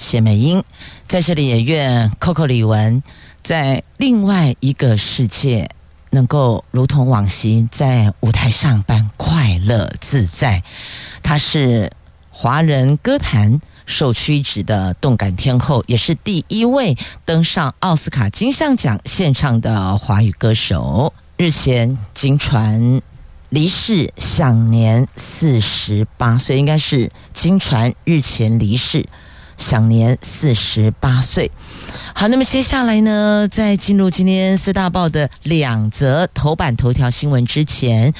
[0.00, 0.64] 谢美英，
[1.06, 3.02] 在这里也愿 Coco 李玟
[3.42, 5.70] 在另外一个世界。
[6.12, 10.64] 能够如同往昔在舞台上般快乐自在，
[11.22, 11.92] 她是
[12.30, 21.12] 华人歌坛首屈一指的动感天后，也是第一位登上奥斯卡金像奖献唱的华语歌手。
[21.36, 23.00] 日前经传
[23.50, 29.06] 离世，享年四十八岁，应该是经传日前离世。
[29.60, 31.50] 享年四十八岁。
[32.14, 38.12] 好，那么接下来呢，在进入今天四大报的两则头版头条新闻之前，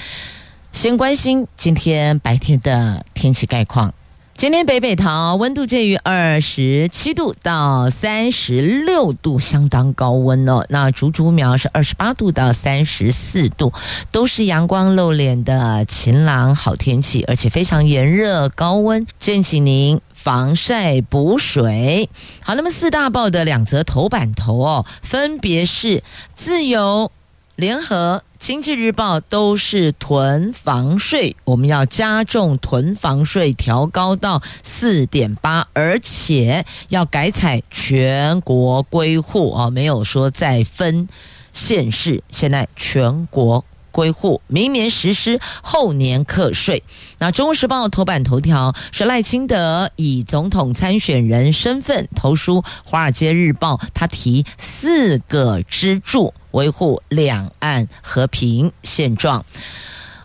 [0.73, 3.93] 先关心今天白天的天气概况。
[4.37, 10.65] 今天北北桃温度介于二十七度到三十六度，相当高温哦。
[10.71, 13.71] 那竹竹苗是二十八度到三十四度，
[14.11, 22.11] 都是阳光露脸的晴朗好天气，而且非常炎热高温，建请您防晒补水。
[22.43, 26.03] 好，那么四大报的两则头版头哦，分别是
[26.35, 27.11] 自由。
[27.57, 41.09] 联合经济日报都是囤房税，我们要加重囤房税，调高到四点八，而且要改采全国归户哦，没有说再分
[41.53, 43.65] 县市，现在全国。
[43.91, 46.83] 归户，明年实施，后年课税。
[47.19, 59.41] 那《中国时报》头版头条是赖清德以总统参选人身份投书《华尔街日报》，他提四个支柱维护两岸和平现状。《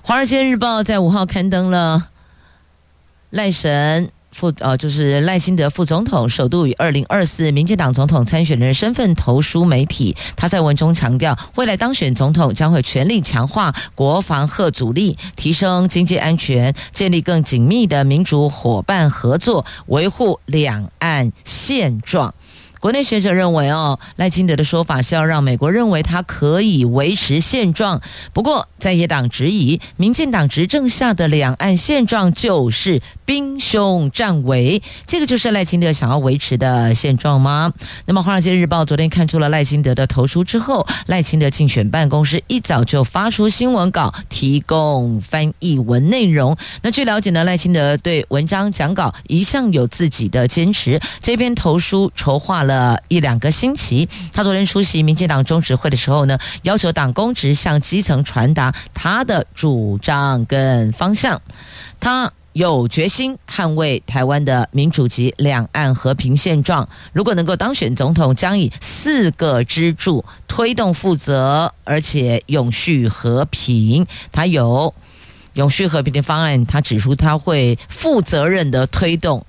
[0.01, 2.09] 华尔街日报》在五号刊登了
[3.29, 4.11] 赖神。
[4.35, 10.13] 副呃，就是赖清德副总统首度以二零二四民进党总统参选人身份投书媒体。
[10.35, 22.35] 他在文中强调，未来当选总统将会全力强化国防和阻力，提升经济安全，建立更紧密的民主伙伴合作，维护两岸现状。
[22.85, 27.99] 国内学者认为，哦，赖清德的说法是要让美国认为他可以维持现状。
[28.31, 37.73] 不过，在野党质疑，民进党执政下的两岸现状就是兵凶战危，这个就是赖清德想要维持的现状吗？
[38.05, 46.55] 那么，《华尔街日报》昨天看出了赖清德的投书之后，赖清德竞选办公室一早就发出新闻稿，提供翻译文内容。
[46.83, 52.74] 那据了解呢，赖清德对文章讲稿一向有自己的坚持，这篇投书筹划了。
[52.75, 61.41] 呃，一两个星期，他昨天出席民进党中执会的时候呢，要求党公职向基层传达他的主张跟方向。
[62.01, 66.89] 他有决心捍卫台湾的民主及两岸和平现状。
[67.13, 74.05] 如果能够当选总统，将以四个支柱推动负责而且永续和平。
[74.33, 74.93] 他有
[75.53, 79.45] 永续和平的方案，他指出他会负责任的推动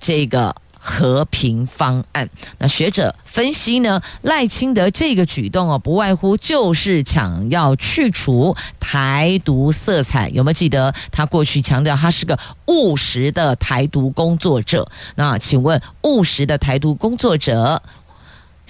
[0.00, 0.56] 这个。
[0.82, 4.00] 和平方案，那学者分析呢？
[4.22, 10.30] 赖清德这个举动哦，不外乎就是想要去除台独色彩。
[10.30, 14.90] 有没有记得他过去强调他是个务实的台独工作者？
[15.16, 17.82] 那请问务实的台独工作者，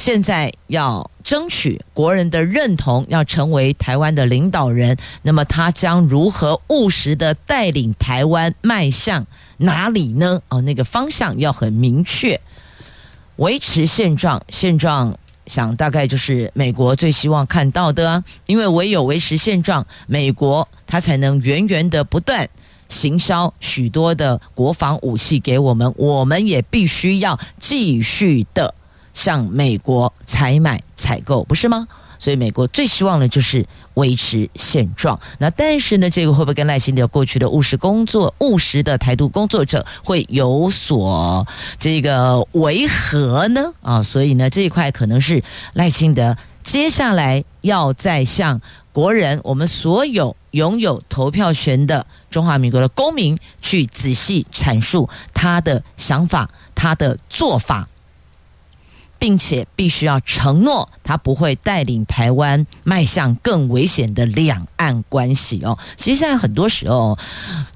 [0.00, 9.26] 现在要争取国人的认同，要成为台湾的领导人，那么他将如何务实的带领台湾迈向？
[9.58, 10.40] 哪里呢？
[10.48, 12.40] 哦，那个方向要很明确，
[13.36, 14.42] 维持现状。
[14.48, 15.14] 现状
[15.46, 22.48] 想大概就是美国最希望看到的啊，因为唯有维持现状，美国它才能源源的不断
[22.88, 28.74] 行销许多的国防武器给我们，我们也必须要继续的
[29.20, 31.86] 向美国采买采购，不是吗？
[32.18, 35.18] 所以美国最希望的就是维持现状。
[35.38, 41.46] 那但是呢，这个会不会跟赖清德过去的务实工作、务实的台独工作者会有所
[41.78, 43.72] 这个违和呢？
[43.82, 45.42] 啊，所以呢，这一块可能是
[45.74, 48.58] 赖清德接下来要再向
[48.90, 57.86] 国人、我们所有拥有投票权的中华民国的公民去仔细阐述他的想法、他的做法。
[59.20, 65.78] 并且必须要承诺，他不会带领台湾迈向更危险的两岸关系哦。
[65.96, 67.16] 其实现在很多时候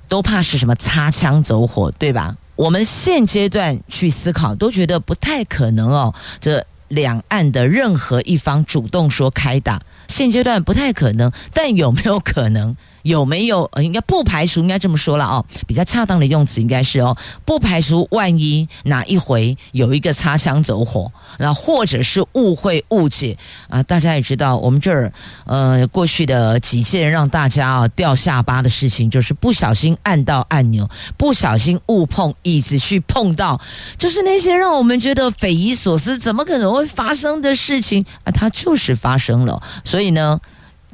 [0.09, 2.35] 都怕是什么擦枪走火，对吧？
[2.57, 6.15] 我们现阶段去思考，都觉得不太可能哦。
[6.41, 12.77] 这两岸的任何一方主动说开打，现阶段不太可能，但有没有可能？
[13.05, 13.65] 有没有？
[13.73, 15.45] 呃，应该不排除，应该这么说了哦。
[15.67, 23.37] 比较恰当的用词应该是哦，不排除万一哪一回有一个擦枪走火，那或者是误会误解
[23.69, 23.83] 啊。
[23.83, 25.13] 大家也知道，我们这儿
[25.45, 33.61] 呃过去的几件让大家啊掉下巴的事情，就是不小心按到按钮，不小心误碰椅子去碰到，
[33.99, 39.63] 就是那些让我们觉得匪夷所思，怎么可能会发生的事情啊，它就是发生了。
[39.85, 40.41] 所以呢，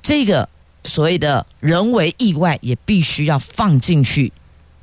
[0.03, 0.49] 这个。
[0.85, 4.33] 所谓的人为意外也必须要放进去，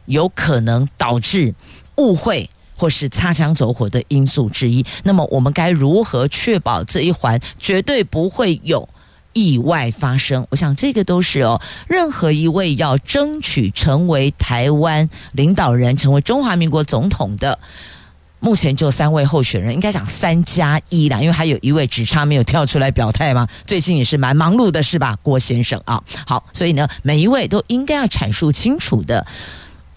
[0.06, 1.54] 有可能导致
[1.96, 4.86] 误会或是擦枪走火的因素之一。
[5.04, 8.88] 那么我们该如何确保这一环绝对不会有
[9.34, 10.46] 意外发生？
[10.50, 17.60] 我想这个都是哦，任何一位要争取成为台湾领导人、成为中华民国总统的。
[18.40, 23.48] 目前就三位候选人，应该讲三加一啦，因为还有一位只差没有跳出来表态嘛。
[23.66, 26.02] 最近也是蛮忙碌的，是吧，郭先生啊？
[26.26, 29.26] 好，所以呢，每一位都应该要阐述清楚的，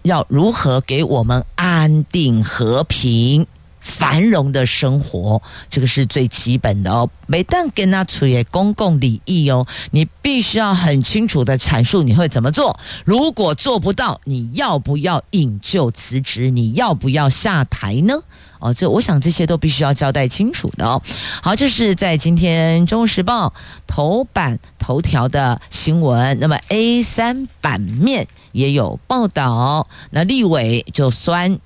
[0.02, 3.46] 要如何给我们安定和平。
[3.90, 7.10] 繁荣的生活，这个是最基本的哦。
[7.26, 12.78] 每当跟他处理公共利益哦，你必须要很清楚的阐述你会怎么做。
[13.04, 16.50] 如果做不到，你要不要引咎辞职？
[16.50, 18.14] 你要不要下台呢？
[18.58, 21.00] 哦，这我想这些都必须要交代清楚的哦。
[21.42, 23.48] 好，这是在今天《中国时报》
[23.86, 26.38] 头版头条的新闻。
[26.40, 31.58] 那么 A 三版面也有报道，那立委就酸。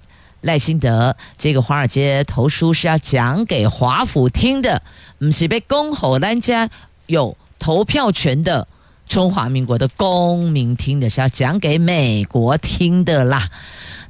[0.45, 4.83] 赖清德这个华尔街投书是要讲给华府听的，
[5.19, 6.69] 不是被公侯人家
[7.07, 8.69] 有投票权的
[9.09, 13.49] 中华民国的公民听的，是要讲给美国听的啦。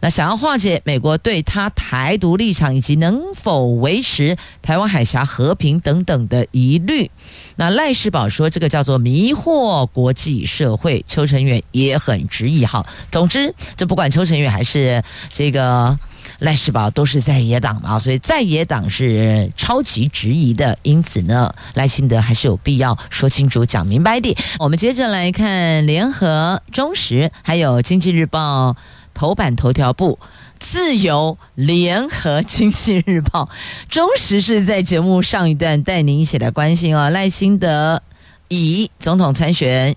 [0.00, 7.10] 那想要化解美国对他台独立场以及能否维持台湾海峡和平等等的疑虑，
[7.54, 12.66] 那赖世宝说这个叫做迷惑国际社会，邱成远也很执意。
[12.66, 15.02] 哈，总之这不管邱成远还是
[15.32, 15.96] 这个
[16.38, 24.36] 赖世宝都是在野党嘛，所以在野党是超级质疑的，因此呢，赖清德还是有必要说清楚、讲明白的。
[24.58, 28.76] 我们接着来看联合、中时还有经济日报。
[29.16, 30.18] 头版头条部，
[30.58, 33.48] 自由联合经济日报，
[33.88, 38.02] 中时是在节目上一段带您一起来关心啊、哦，赖清德
[38.48, 39.94] 以总统参选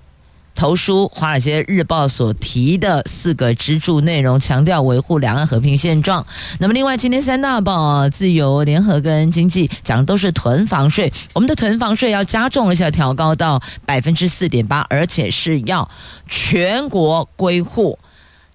[0.58, 6.26] 投书《华尔街日报》所提的四个支柱内容，强调维护两岸和平现状。
[6.60, 15.88] 那么，另外今天三大报啊自由联合跟经济讲的都是囤房税，我们的囤房税要加重，一下调高到百分之四点八，而且是要
[16.28, 18.00] 全国归户。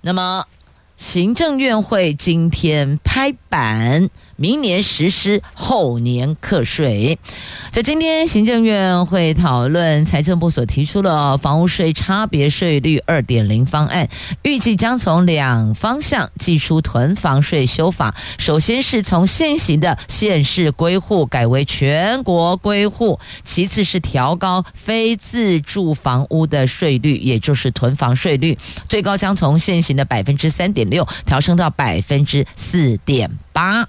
[0.00, 0.44] 那么，
[0.96, 4.10] 行政院会今天拍板。
[4.42, 7.16] 明年实施，后年课税。
[7.70, 14.08] 在今天行政院会讨论财政部所提出的房屋税差别税率二点零方案，
[14.42, 18.16] 预计将从两方向祭出囤房税修法。
[18.36, 33.88] 首先是从现行的县市归户改为全国归户，其次是调高非自住房屋的税率，也就是囤房税率，最高将从现行的百分之三点六调升到百分之四点八。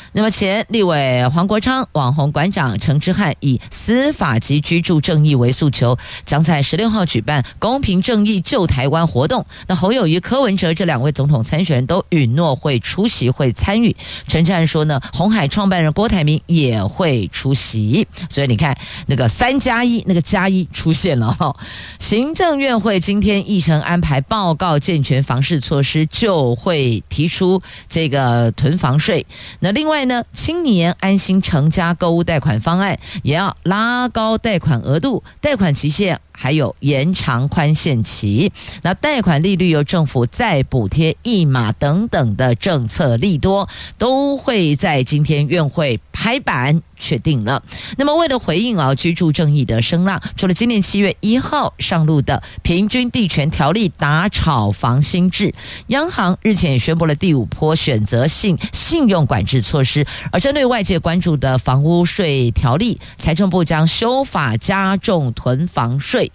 [0.13, 9.45] 那么前立委黄国昌、网红馆长陈之汉以司法及居住正义为诉求，将在十六号举办公平正义救台湾活动。
[9.67, 13.95] 那侯友谊、柯文哲这两位总统参选人都允诺会出席、会参与。
[14.27, 18.05] 陈志汉说呢，红海创办人郭台铭也会出席。
[18.29, 21.55] 所以你看，那个三加一，那个加一出现了哈。
[21.99, 29.25] 行政院会今天议程安排报告健全房市措施，就会提出这个囤房税。
[29.61, 30.00] 那另外。
[30.05, 38.51] 呢，青年安心成家购物贷款方案也要拉高贷款额度、贷款期限，还有延长宽限期。
[38.81, 43.69] 那贷款利率由政府再补贴一码等等的政策利多，
[43.99, 46.81] 都会在今天院会拍板。
[47.01, 47.63] 确定了。
[47.97, 55.51] 那么，为了回应啊居住正义的声浪，除了今年七月一号上路的平均地权条例打炒房新制，
[55.87, 60.05] 央行日前也宣布了第五波选择性信用管制措施。
[60.31, 66.30] 而针对外界关注的房屋税条例，财政部将修法加重囤房税。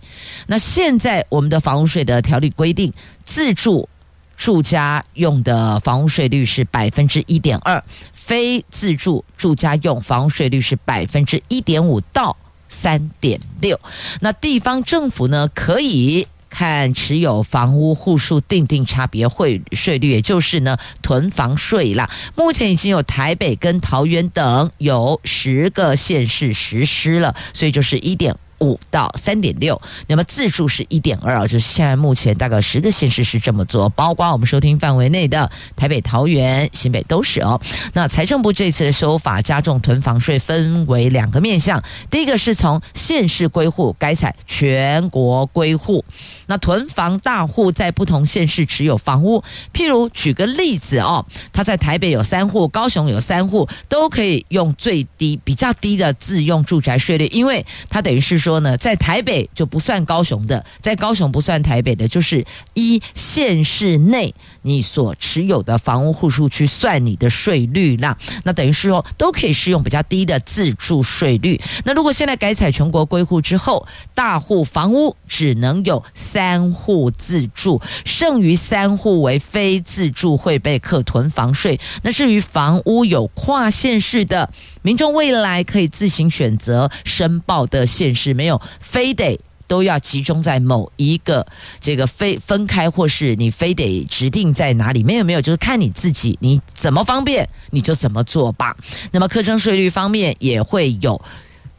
[0.46, 2.92] 那现在我们的房屋税的条例规定，
[3.24, 3.88] 自住
[4.36, 7.82] 住家用的房屋税率是百分之一点二。
[8.12, 12.36] 非自住住家用房屋税率是百分之一点五到
[12.68, 13.78] 三点六，
[14.20, 22.10] 那地方政府呢可以看持有房屋户数定定差别汇税率，也就是呢囤房税啦。
[22.34, 28.34] 目前已经有台北跟桃园等有十个县市实施了，所以就是一点。
[28.60, 37.60] 五到三点六，那么自住是一点二啊，就是现在目前大概十个县市是这么做，包括我们收听范围内的台北、桃园、新北都是哦。
[37.92, 46.04] 那财政部这次的修法加重囤房税，分为两个面向，第一个是从县市归户改采全国归户。
[46.46, 49.42] 那囤房大户在不同县市持有房屋，
[49.74, 68.16] 譬如举个例子哦，他在台北有三户，高雄有三户，都可以用最低、比较低的自用住宅税率，因为他等于是说呢，在台北就不算高雄的，在高雄不算台北的，就是一县市内你所持有的房屋户数去算你的税率啦。
[68.44, 71.60] 那等于是说都可以适用比较低的自住税率。
[71.84, 73.84] 那如果现在改采全国归户之后，
[74.14, 76.02] 大户房屋只能有。
[76.14, 81.80] 三户自住，剩余三户为非自住，会被课囤房税。
[82.02, 84.50] 那至于房屋有跨县市的
[84.86, 91.44] 民众，未来可以自行选择申报的县市，没有非得都要集中在某一个
[91.80, 95.02] 这个非分开，或是你非得指定在哪里？
[95.02, 98.76] 没有没有，就是看你自己，你怎么方便你就怎么做吧。
[99.10, 101.20] 那么课征税率方面也会有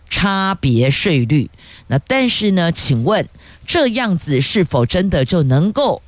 [0.10, 1.50] 差别税率。
[1.88, 3.26] 那但是呢，请问？
[3.66, 6.02] 这样子是否真的就能够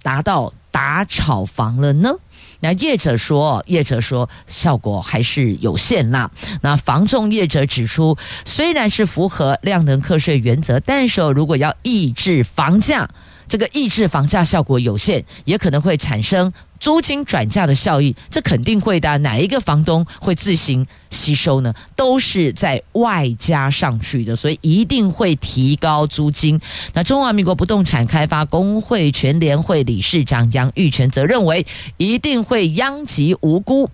[0.00, 2.14] 达到打炒房了呢？
[2.62, 6.30] 那业者说，业者说效果还是有限啦。
[6.62, 13.08] 那房仲业者指出，虽然是符合量能课税原则，但是如果要抑制房价，
[13.52, 16.50] 这个抑制房价效果有限，也可能会产生。
[16.80, 19.18] 租金转嫁的效益，这肯定会的。
[19.18, 21.74] 哪一个房东会自行吸收呢？
[21.94, 26.58] 都是在外加上去的，所以一定会提高租金。
[26.94, 31.66] 那中华民国不动产开发工会全联会理事长杨玉泉则认为，
[31.98, 33.90] 一定会殃及无辜。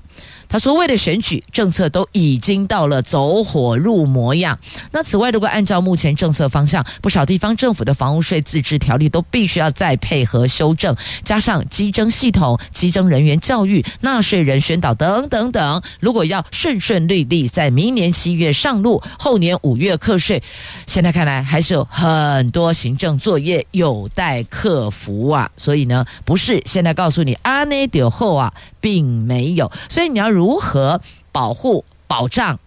[0.48, 4.58] 他说：“为了选举，政策都已经到了走火入魔样。
[4.92, 15.82] 那此外，如果按照目前政策方向，不少地方政府的房屋税自治条例都必须要再配合修正，加上稽征系统、稽征人员教育、纳税人宣导等等等。
[16.00, 20.42] 如果要顺顺利利在明年七月上路，后年五月课税，
[20.86, 25.50] 现在看来还是有很多行政作业有待克服啊。
[25.58, 28.52] 所以呢，不是现在告诉你阿内丢后啊。”
[28.88, 32.58] 并没有，所以你要如何保护、保障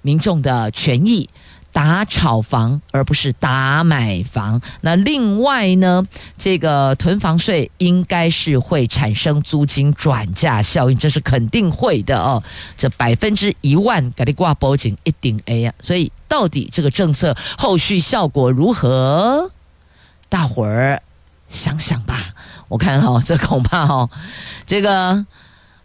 [0.00, 1.28] 民众的权益？
[1.74, 4.60] 打炒房而不是打买房。
[4.80, 6.02] 那另外呢，
[6.38, 12.42] 这个囤房税应该是会产生租金转嫁效应，这是肯定会的哦。
[12.78, 15.74] 这百分之一万给你挂报警一定 A 啊！
[15.80, 19.50] 所以到底这个政策后续效果如何？
[20.30, 21.02] 大伙儿
[21.48, 22.34] 想想吧。
[22.68, 24.10] 我看哈、哦，这恐怕哈、哦，
[24.66, 25.24] 这个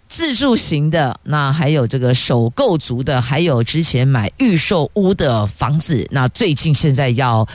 [0.07, 7.47] 自住型的，那还有这个首购族的，还有之前买预售屋的房子，那最近现在要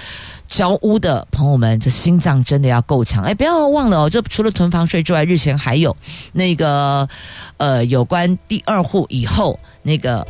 [0.47, 3.25] 交屋的朋友们，这心脏真的要够强。
[3.25, 5.97] 哎，不要忘了哦，这除了囤房税之外，日前还有
[6.33, 7.09] 那个
[7.57, 10.27] 呃，有关第二户以后那个。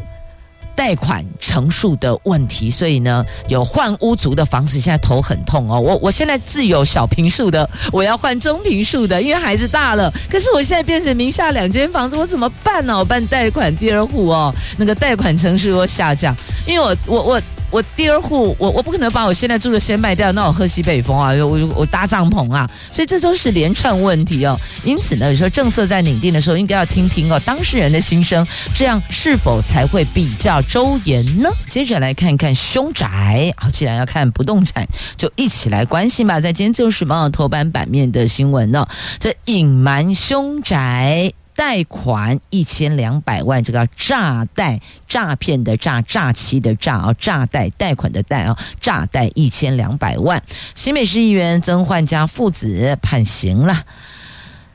[0.74, 5.80] 贷款成数的问题，所以呢，有换屋族的房子现在头很痛哦。
[5.80, 10.12] 我我现在自有小平数的，我要换中平数的，因为孩子大了。
[10.30, 12.98] 可是我现在变成名下两间房子，我怎么办呢？
[12.98, 16.36] 我办贷款第二户哦，那个贷款成数又下降，
[16.66, 17.42] 因为我我我。
[17.72, 24.54] 我第二户，我我不可能把我现在住的先卖掉，那我喝西北风啊，我我搭帐篷啊，所以这都是连串问题哦。
[24.84, 31.48] 因此呢，有时候政策在拟定的时候，应该要听听哦当事人的心声，这样是否才会比较周延呢？
[31.66, 34.86] 接着来看看凶宅，好，既然要看不动产，
[35.16, 36.38] 就一起来关心吧。
[36.38, 38.86] 在今天自由时报头版版面的新闻呢，
[39.18, 41.32] 这隐瞒凶宅。
[41.54, 50.42] 贷款一千两百万，这个诈贷诈骗的诈诈欺的诈啊，诈贷贷款的贷啊，诈贷一千两百万。
[50.75, 53.85] 新美市议员曾焕家父子判刑了。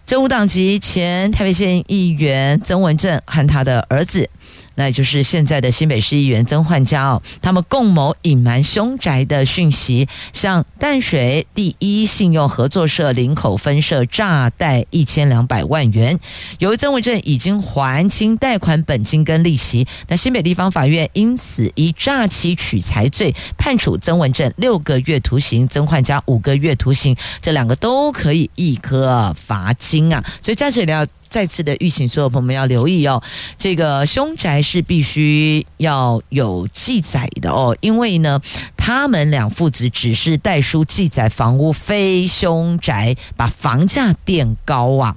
[0.06, 4.30] 这无党籍前台北县议员曾文正和他的儿子。
[4.78, 16.20] 那也就是现在的新北市议员曾焕家哦，他们共谋隐瞒凶宅的讯息，向淡水第一信用合作社林口分社诈贷一千两百万元，
[16.60, 33.22] 由于曾文正已经还清贷款本金跟利息，那新北地方法院因此以诈欺取财罪判处曾文正六个月徒刑，曾焕家五个月徒刑，这两个都可以一颗罚金啊，所以在这里要再次的预请，所有朋友们要留意哦。
[33.58, 38.42] 这个凶宅是必须要有记载的哦，因为呢，
[38.76, 45.16] 他们两父子只是代书记载房屋非凶宅，把房价垫高啊。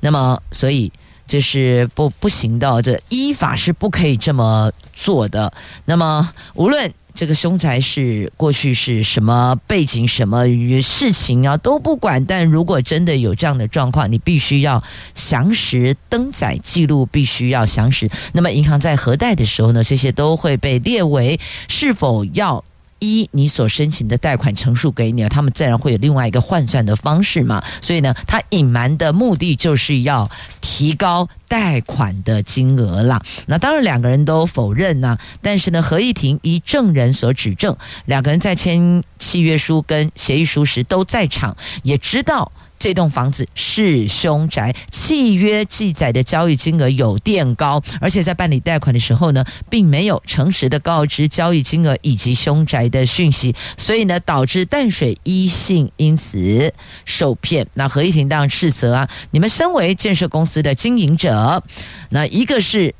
[0.00, 0.92] 那么，所以
[1.26, 5.52] 这是不不行的，这依法是不可以这么做的。
[5.84, 6.92] 那么，无论。
[7.14, 10.44] 这个凶宅是过去是什么背景、什么
[10.82, 12.22] 事情啊，都不管。
[12.24, 14.82] 但如果真的有这样的状况，你必须要
[15.14, 18.10] 详实登载记录，必须要详实。
[18.32, 22.64] 那么银行在核贷的时候呢，这些都会被列为是否要。
[23.04, 27.62] 一，你所申请的贷款成数给你了，他们自然会有另外一个换算的方式嘛。
[27.80, 30.30] 所以呢，他隐瞒的目的就是要
[30.60, 33.22] 提高贷款的金额啦。
[33.46, 42.50] 那当然，两个人都否认呢、但是呢，合议庭依证人所指证，两个人在签契约书跟协议书时都在场，也知道。
[42.84, 56.74] 这栋房子是凶宅，契约记载的交易金额有垫高，而且在办理贷款的时候呢，并没有诚实的告知交易金额以及凶宅的讯息，所以呢，导致淡水一信因此
[57.06, 57.66] 受骗。
[57.72, 61.62] 那合议庭当然斥责啊，你们身为建设公司的经营者，
[62.10, 62.94] 那一个是。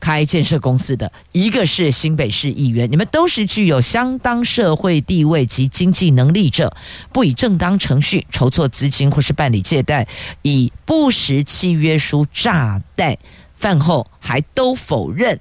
[0.00, 6.72] 开建设公司的一个是新北市议员，你们都是具有相当社会地位及经济能力者，
[7.12, 10.06] 不以正当程序筹措资金或是办理借贷，
[10.42, 13.18] 以不实契约书诈贷，
[13.56, 15.40] 饭后还都否认，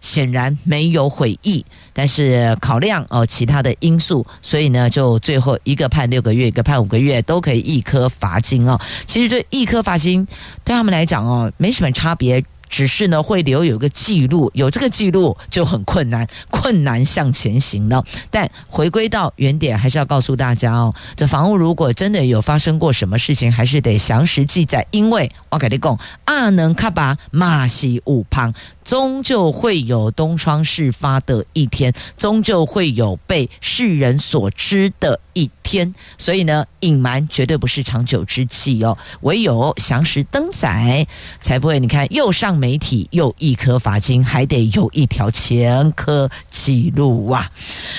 [0.00, 1.64] 显然没有悔意。
[1.92, 8.78] 但是考量哦其他的因素，所以呢，就最后一个判六个月，一个判五个月，都可以一颗罚金哦。
[9.06, 10.26] 其实这一颗罚金
[10.62, 12.44] 对他们来讲哦，没什么差别。
[12.68, 18.04] 只是呢，会留有个记录，有这个记录就很困难，困难向前行了。
[18.30, 28.52] 但回归到原点，还是要告诉大家哦，这房屋如果真的有发生过什么事情，还是得详实记载，因为我跟你讲，阿能卡巴马西五旁。
[28.86, 35.92] 终究会有东窗事发的一天，终究会有被世人所知的一天。
[36.16, 38.96] 所以呢，隐瞒绝对不是长久之计哦。
[39.22, 41.04] 唯有详实登载，
[41.40, 47.50] 才不会你看又上媒体又一颗罚金，还得有一条前科记录啊。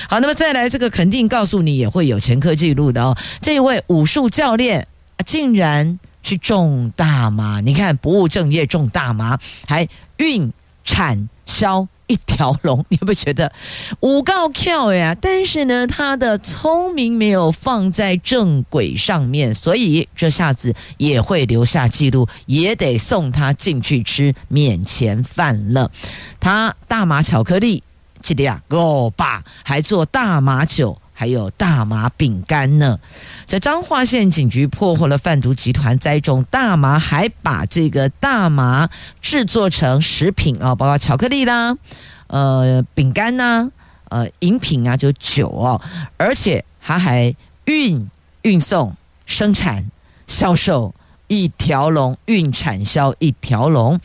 [0.08, 3.14] 好，那么再来这个肯定告诉你也会有前科记录的哦。
[3.42, 4.88] 这位武术教练
[5.26, 9.86] 竟然去种大麻，你看不务正业种大麻，还
[10.16, 10.50] 运。
[10.84, 13.52] 产销一条龙，你会不会觉得
[14.00, 15.14] 五告跳呀？
[15.20, 25.90] 但是呢，他的聪明没有放在正轨上面，所以这下子也会留下记录，也得送他进去吃免钱饭了。
[26.40, 27.82] 他大麻巧克力，
[28.22, 29.42] 记得呀，够吧？
[29.64, 31.00] 还做大麻酒。
[31.18, 32.96] 还有大麻饼干呢，
[33.44, 38.88] 在彰化县警局破获了贩毒集团栽种大麻，还把这个大麻
[39.20, 41.76] 制作成食品啊，包括巧克力啦、
[42.28, 43.68] 呃饼干呐、
[44.10, 45.82] 呃饮品啊，就酒哦，
[46.16, 48.08] 而且他还运
[48.42, 48.94] 运送、
[49.26, 49.90] 生产、
[50.28, 50.94] 销售
[51.26, 53.98] 一条龙，运产销一条龙。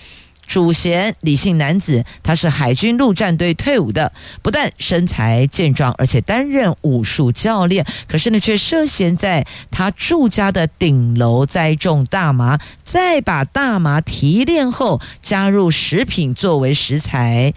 [0.45, 7.85] 主嫌李姓男子，他是海军陆战队退伍的，不但身材健壮，而且担任武术教练。
[8.07, 17.53] 可是呢，却涉嫌在他住家的顶楼栽种大麻，再把大麻提炼后加入食品作为食材。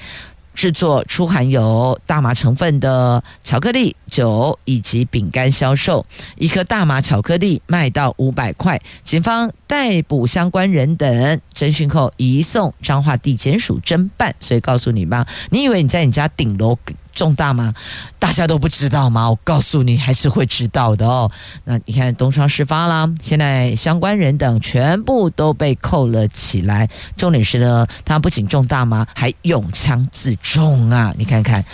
[0.57, 6.05] 制作出含有大麻成分的巧克力、酒以及饼干销售，
[6.37, 8.81] 一颗大麻巧克力卖到五百块。
[9.05, 14.35] 警方逮捕相关人等，侦讯后移送彰化地检署侦办。
[14.41, 16.77] 所以告诉你吧，你以为你在你家顶楼
[17.17, 17.75] 重大吗，
[18.19, 19.31] 大家都不知道吗？
[19.31, 21.29] 我告诉你，还是会知道的哦。
[21.65, 26.89] 那你看东窗事发啦，现在相关人等全部都被扣了起来。
[27.17, 31.15] 重点是呢，他不仅重大吗，还用枪自重啊！
[31.17, 31.65] 你看看，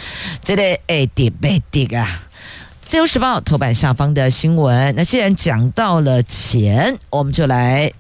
[0.45, 2.09] 这得哎跌被跌啊！
[2.85, 4.95] 自由时报头版下方的新闻。
[4.95, 7.93] 那既然讲到了钱，我们就来。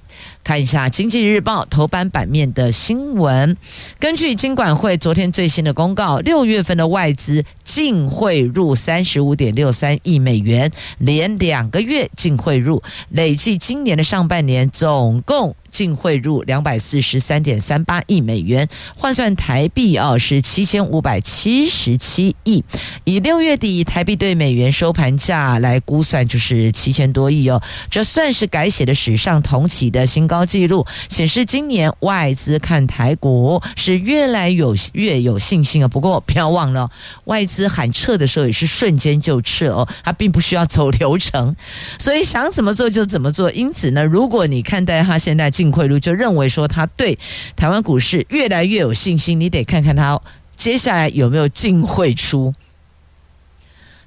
[0.44, 3.56] 看一下《经济日报》头版版面的新闻。
[3.98, 15.54] 根据金管会昨天最新的公告，六月份的外资净汇入三十五点六三亿美元，连两个月净汇入，累计今年的上半年总共。
[15.72, 22.62] 净汇入两百四十三点三八亿美元，换算台币哦是七千五百七十七亿。
[23.04, 27.60] 以六月底台币对美元收盘价来估算，就是七千多亿哦。
[27.90, 35.88] 这算是改写了史上同期的新高纪录，显示今年外资看台股是越来有越有信心啊。
[35.88, 36.90] 不过不要忘了，
[37.24, 41.56] 外资喊撤的时候也是瞬间就撤哦，它并不需要走流程，
[41.98, 43.50] 所以想怎么做就怎么做。
[43.52, 45.50] 因此呢，如果你看待它现在。
[45.62, 47.16] 净汇入，就认为说他对
[47.54, 49.38] 台湾股市越来越有信心。
[49.38, 50.20] 你得看看他
[50.56, 52.52] 接下来有没有净汇出。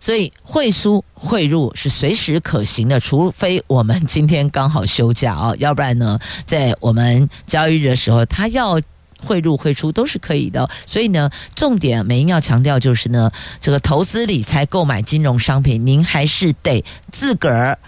[0.02, 8.80] 所以汇出汇入是随时可行的，除非我们今天刚好休假哦，要不然呢，在我们交易日的时候，他要
[9.24, 10.70] 汇入汇出都是可以的。
[10.86, 17.80] 所以呢，重点美英要强调就是呢，这个投资理财购买金融商品，您还是得自个儿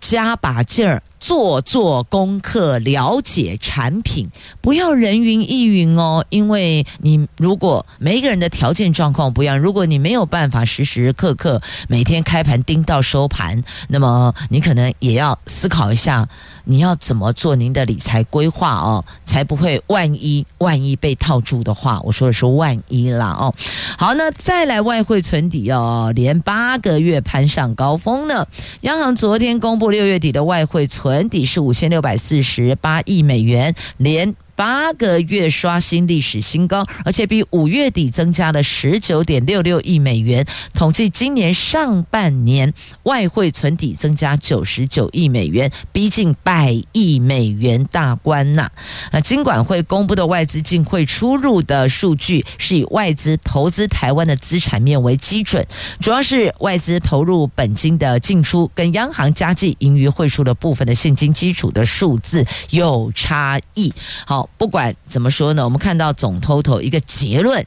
[0.00, 1.02] 加把劲儿。
[1.22, 4.28] 做做功课，了解产品，
[4.60, 6.24] 不要人云亦云哦。
[6.30, 16.28] 因为你如果每一个人的条件状况不一样，如果你没有办法时时刻刻每天开盘盯到收盘，那么你可能也要思考一下。
[16.64, 23.54] 你要怎么做您的理财规划哦，才不会万一万一被套住的话，我说的是万一啦哦。
[23.98, 28.46] 好，那再来外汇存底哦，连八个月攀上高峰呢。
[28.82, 34.34] 央行昨天公布六月底的外汇存底是五千六百四十八亿美元，连。
[34.54, 40.46] 八个月刷新历史新高，而且比五月底增加了十九点六六亿美元。
[40.74, 42.72] 统计今年上半年
[43.04, 48.70] 外汇存底增加九十九亿美元，逼近百亿美元大关呐。
[49.10, 55.66] 那金管会公布的外资净汇出入的数据是以外资投资台湾的资产面为基准，
[56.00, 63.92] 主要是外资投入本金的进出跟央行加计盈余汇出的部分的现金基础的数字有差异。
[64.26, 64.41] 好。
[64.56, 67.64] 不管怎么说呢，我们看到总 total 一个结论，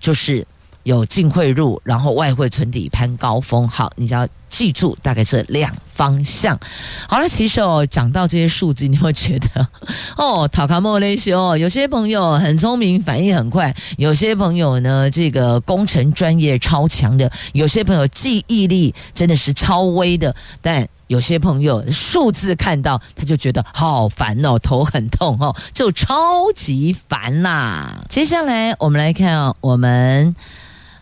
[0.00, 0.46] 就是
[0.82, 3.68] 有净汇入，然后外汇存底攀高峰。
[3.68, 6.58] 好，你就要记住大概这两方向。
[7.06, 9.68] 好了，其实哦，讲到这些数字，你会觉得
[10.16, 20.88] 哦，塔卡莫雷修，有些朋友很聪明，反应很快；有些朋友呢，这个工程专业超强的；有些朋友记忆力真的是超微的，但。
[21.08, 28.04] 有些朋友数字看到他就觉得好烦哦，头很痛哦，就超级烦啦。
[28.08, 30.36] 接下来我们来看啊，我们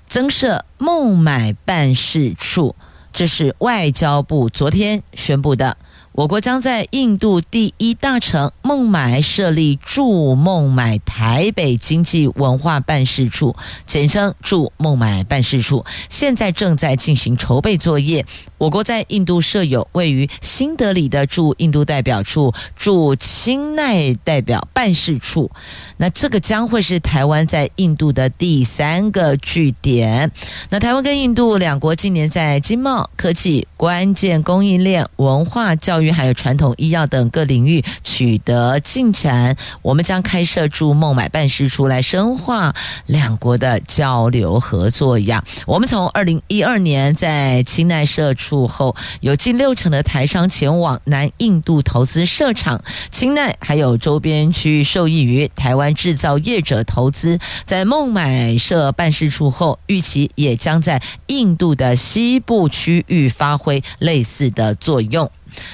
[0.08, 2.74] 增设孟买办事处，
[3.12, 5.76] 这是外交部昨天宣布的。
[6.16, 18.24] 我国将在印度第一大城孟买设立驻孟买台北经济文化办事处，简称驻孟买办事处，现在正在进行筹备作业。
[18.56, 25.50] 我国在印度设有位于新德里的驻印度代表处、驻清奈代表办事处，
[25.98, 30.32] 那这个将会是台湾在印度的第三个据点。
[30.70, 42.74] 那台湾跟印度两国今年在经贸、科技、关键供应链、文化、教育还有传统医药等各领域取得进展，我们将开设驻孟买办事处来深化
[43.06, 45.18] 两国的交流合作。
[45.18, 65.30] 一样，我们从二零一二年在清奈设处后，有近六成的台商前往南印度投资设厂，清奈还有周边区域受益于台湾制造业者投资，在孟买设办事处后，预期也将在印度的西部区域发挥类似的作用。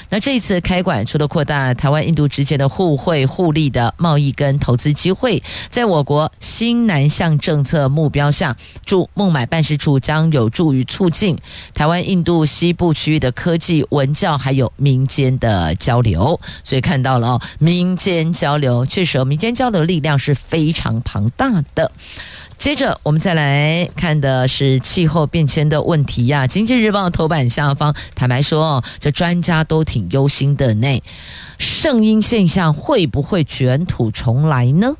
[0.08, 11.38] 那这次开馆，除了扩大台湾、印度之间的互惠互利的贸易跟投资机会，在我国新南向政策目标下，驻孟买办事处将有助于促进
[11.74, 16.38] 台湾、印度西部区域的科技、文教还有民间的交流。
[16.62, 21.90] 所以看到了哦，民间交流确实，民间交流力量是非常庞大的。
[22.62, 26.46] 接着，我们再来看的是气候变迁的问题呀。
[26.46, 31.02] 经济日报头版下方，坦白说，这专家都挺忧心的呢。
[31.58, 34.94] 圣婴现象会不会卷土重来呢？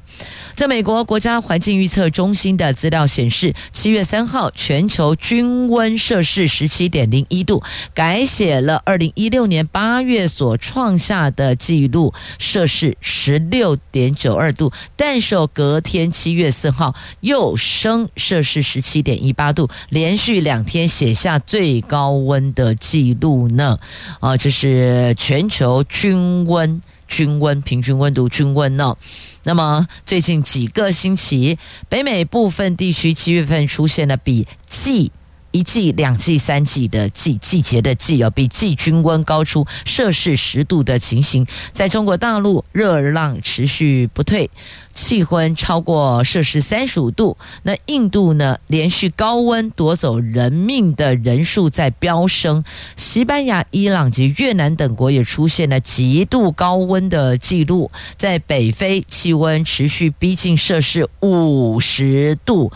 [0.54, 7.62] 在美国国家环境预测中心的资料显示，七月三号全球均温摄氏十七点零一度，
[7.94, 14.70] 改写了二零一六年八月所创下的纪录摄氏十六点九二度。
[14.94, 23.78] 但是隔天七月四号又升摄氏十七点一八度，连续两天写下最高温的纪录呢。
[24.20, 26.82] 啊，这是全球均温。
[27.08, 28.96] 均温平均温度均温呢？
[29.44, 35.10] 那么最近几个星期，北美部分地区七月份出现了比季。
[35.52, 44.50] 一季、两季、三季的季季节的季哦，比季均温高出摄氏十度的情形，在中国大陆热浪持续不退，
[44.92, 47.36] 气温超过摄氏三十五度。
[47.62, 52.64] 那印度呢，连续高温夺走人命的人数在飙升，
[52.96, 62.72] 西班牙、伊朗及越南等国也出现了极度高温的记录，在北非气温持续逼近摄氏五十度。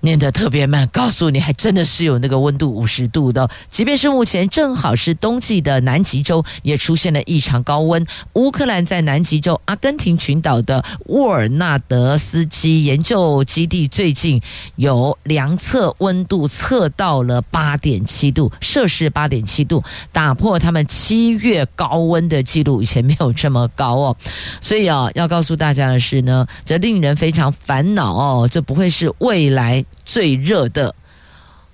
[0.00, 3.48] 念得特别慢，告诉你还真的是有那个温度五十度的。
[3.68, 8.06] 即便是目前正好是冬季的南极洲，也出现了异常高温。
[8.34, 14.40] 乌克兰在南极洲阿根廷群岛的沃尔纳德斯基研究基地最近
[14.76, 19.82] 有量测温度测到了八点七度，摄氏八点七度，
[20.12, 24.16] 打破他们七月高温的记录，以前没有这么高哦。
[24.60, 29.84] 所以啊，要告诉大家的是呢，这令人非常烦恼哦，这不会是未来。
[30.04, 30.94] 最热的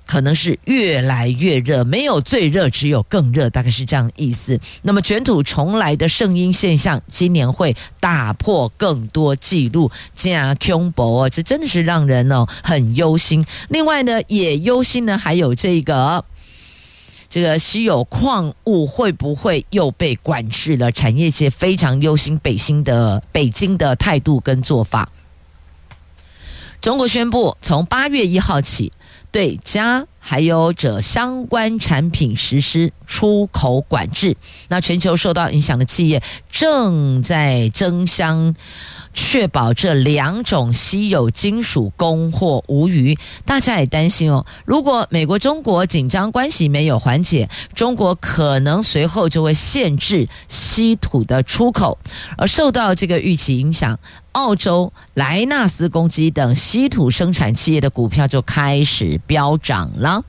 [0.07, 4.61] 可能是越来越热，没有最热，只有更热，大概是这样意思。
[4.83, 13.47] 那么卷土重来的圣婴现象，今年会打破更多记录，加恐怖哦，这真的是让人哦很忧心。
[13.71, 16.23] 另外呢，也忧心呢，还有这个
[17.31, 20.93] 这个稀有矿物会不会又被管制了？
[20.93, 25.09] 产业界非常忧心北京的北京的态度跟做法。
[26.85, 28.93] 中国宣布，从八月一号起，
[29.33, 34.37] 对镓还有者相关产品实施出口管制。
[34.69, 38.55] 那全球受到影响的企业正在争相。
[39.17, 44.45] 确保这两种稀有金属供货无虞，大家也担心哦。
[44.65, 51.97] 如果美国中国紧张关系没有缓解，中国可能随后就会限制稀土的出口。
[52.37, 53.97] 而受到这个预期影响，
[54.35, 60.23] 澳洲莱纳斯公司等稀土生产企业的股票就开始飙涨了。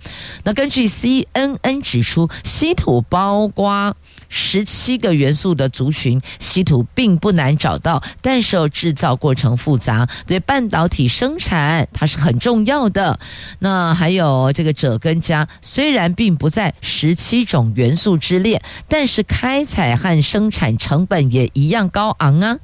[0.43, 3.95] 那根据 CNN 指出，稀土包括。
[4.27, 13.19] 十七个元素的族群，稀土并不难找到，但是制造过程复杂，对半导体生产它是很重要的。
[13.59, 22.57] 那还有这个鍺跟镓，虽然并不在十七种元素之列，但是开采和生产成本也一样高昂啊。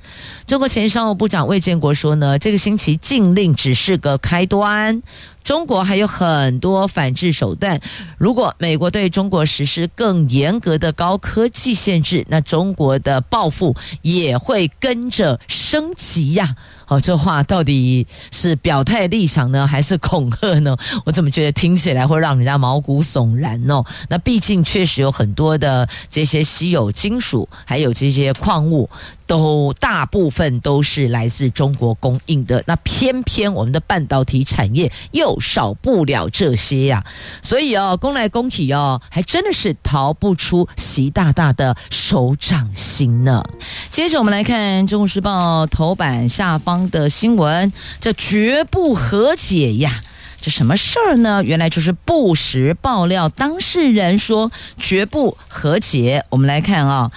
[0.47, 5.01] 中国前商务部长魏建国说呢，这个星期禁令只是个开端。
[5.43, 7.79] 中国还有很多反制手段。
[8.17, 16.55] 如果美国对中国实施更严格的高科技限制，那中国的报复也会跟着升级呀。
[16.87, 20.75] 哦，这话到底是表态立场呢，还是恐吓呢？
[21.05, 23.81] 我怎么觉得听起来会让人家毛骨悚然呢？
[24.09, 28.89] 那毕竟确实有很多的这些稀有金属，还有这些矿物，
[29.25, 32.61] 都大部分都是来自中国供应的。
[32.67, 37.03] 那偏偏我们的半导体产业又少不了这些呀。
[37.41, 43.43] 所以哦，恭来恭喜哦，还真的是逃不出习大大的手掌心呢。
[43.89, 46.81] 接着我们来看《中国时报》头版下方。
[46.91, 50.01] 的新闻，这绝不和解呀！
[50.41, 51.43] 这什么事儿呢？
[51.43, 56.25] 原来就是不实爆料，当事人说绝不和解。
[56.29, 57.11] 我们来看啊，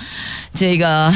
[0.52, 1.12] 这个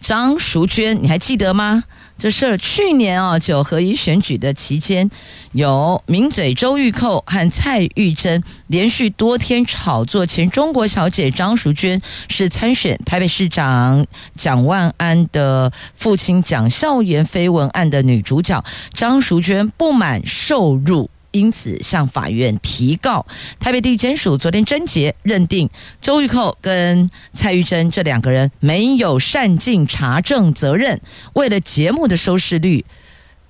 [0.00, 1.84] 张淑娟，你还记得吗？
[2.18, 5.10] 这是去年啊，九合一选举的期间，
[5.52, 18.62] 有名嘴周玉蔻和蔡玉珍连续多天炒作前中国小姐张淑娟是参选台北市长蒋万安的父亲蒋孝严绯闻案的女主角，
[18.94, 21.10] 张淑娟不满受辱。
[21.32, 23.26] 因此，向法院提告。
[23.58, 25.68] 台北地检署昨天侦结，认定
[26.00, 31.00] 周玉蔻跟蔡玉珍这两个人没有善尽查证责任，
[31.34, 32.84] 为了节目的收视率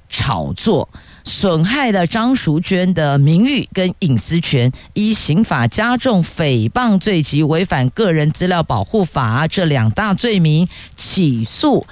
[0.08, 0.88] 炒作，
[1.24, 11.86] 损害了张淑娟的名誉跟隐私权，依刑法加重诽谤罪及违反个人资料保护法这两大罪名起诉。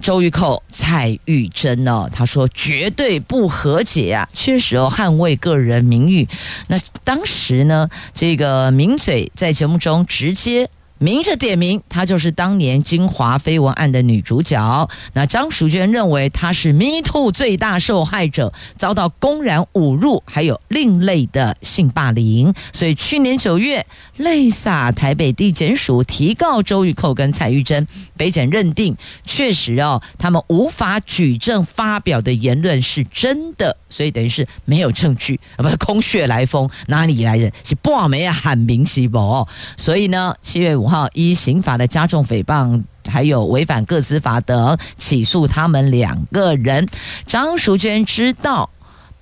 [0.00, 2.08] 周玉蔻、蔡玉珍呢？
[2.12, 4.28] 他说绝对不和解啊！
[4.34, 6.28] 确实哦，捍卫个人名誉。
[6.68, 10.68] 那当时呢，这个名嘴在节目中直接。
[10.98, 14.88] 明着点名，她就是当年金华绯闻案的女主角。
[15.12, 22.54] 那张淑娟认为她是 Me Too 最大受害者，遭到公然侮辱，还有另类的性霸凌。
[22.72, 37.52] 所以去年九月，泪洒台北地检署提告周玉蔻跟蔡玉珍，北检认定确实哦，他们无法举证发表的言论是真的，所以等于是没有证据，啊，不是空穴来风，哪里来的？
[37.62, 39.46] 是半暝啊喊名是不？
[39.76, 40.86] 所以呢，七月五。
[40.86, 46.88] 五号依刑法的加重诽谤，还有违反个资法等，起诉他们两个人。
[47.26, 48.70] 张淑娟知道。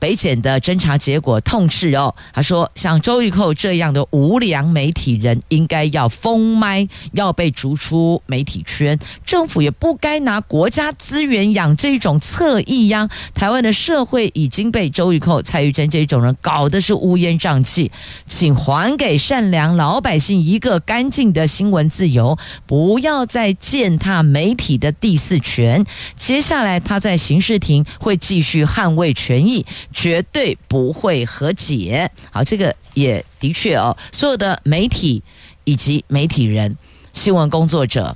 [0.05, 8.99] 北检的侦查结果痛斥哦，他说像周玉蔻这样的无良媒体人应该要封麦，要被逐出媒体圈。
[9.25, 13.09] 政府也不该拿国家资源养这种侧翼呀。
[13.33, 17.91] 台湾的社会已经被周玉蔻、蔡玉珍这种人搞得是乌烟瘴气，
[18.27, 22.37] 请还给善良老百姓一个干净的新闻自由，
[22.67, 25.83] 不要再践踏媒体的第四权。
[26.15, 29.65] 接下来他在刑事庭会继续捍卫权益。
[29.95, 32.11] 绝对不会和解。
[32.31, 35.23] 好，这个也的确哦，所有的媒体
[35.65, 36.77] 以及媒体人、
[37.15, 38.15] 新闻工作者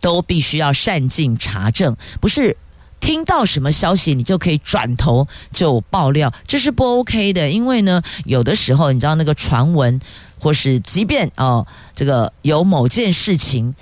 [0.00, 2.54] 都必须要善尽查证，不是。
[3.00, 7.50] 听到什么消息，你就可以转头就爆料，这是不 OK 的。
[7.50, 10.00] 因为呢，有的时候你知道那个传闻，
[10.38, 13.74] 或是即便哦，这个有某件事情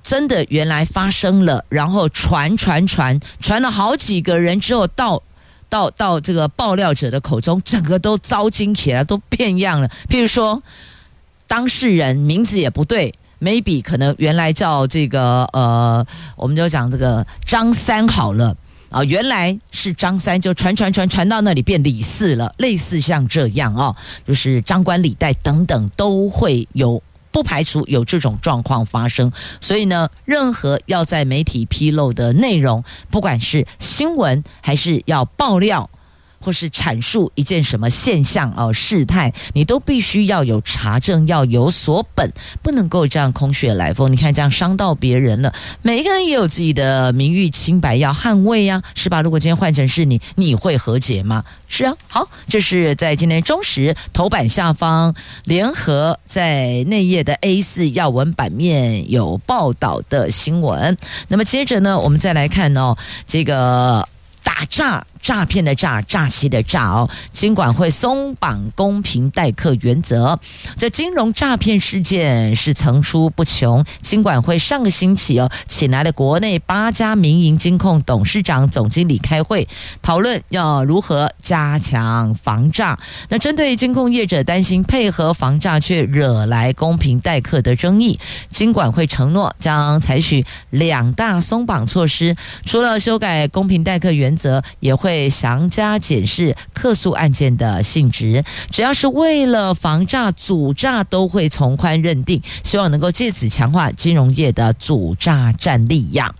[0.00, 5.20] 真的原来发生了，然后传传传传了好几个人之后，到
[5.68, 9.88] 到到这个爆料者的口中， 整个都糟心起来，都变样了。
[10.08, 10.62] 譬如说，
[11.46, 13.14] 当事人名字也不对。
[13.40, 16.04] maybe 可能原来叫这个呃，
[16.34, 18.56] 我们就讲这个张三好了。
[18.90, 23.94] 啊，原来是张三，就传传传传到那里变李四了，类似像这样哦，
[24.26, 27.00] 就是张冠李戴等等都会有，
[27.30, 29.32] 不排除有这种状况发生。
[29.60, 35.90] 所以呢，任何要在媒体披露的内容，不管是新闻还是要爆料。
[36.40, 42.30] 或是阐述一件什么现象哦，事态，你都必须要有查证，要有所本，
[42.62, 44.10] 不能够这样空穴来风。
[44.10, 49.20] 你看这样伤到别人了，每一个人也有自己的名誉清白要捍卫呀，是吧？
[49.20, 51.44] 如果今天换成是你，你会和解吗？
[51.68, 60.96] 是啊，好，这是在今天中时头版下方联合在内页的 A 四要闻版面有报道的新闻。
[61.28, 62.96] 那么接着呢，我们再来看哦，
[63.26, 64.08] 这个
[64.42, 65.04] 打诈。
[65.20, 67.08] 诈骗的诈，诈欺的诈哦。
[67.32, 70.38] 金管会松绑公平待客原则，
[70.76, 73.84] 这金融诈骗事件是层出不穷。
[74.00, 79.66] 金管会上个星期哦，请来了国内八家民营金控董事长、总经理开会，
[80.00, 82.98] 讨论要如何加强防诈。
[83.28, 95.07] 那针对金控业者担心配合防诈却惹来公平待客的争议，金管会承诺将采取两大松绑措施，除了修改公平待客原则，也会。
[95.08, 106.34] 会详加检视客诉案件的性质，只要是为了防诈阻诈，都会从宽认定，希望能够借此强化金融业的阻诈战力呀。